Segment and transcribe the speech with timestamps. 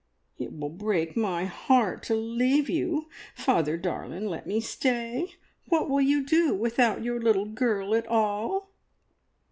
[0.39, 3.07] "It will break me heart to leave you.
[3.35, 5.35] Father darlin', let me stay!
[5.67, 8.71] What will you do without your little girl at all?"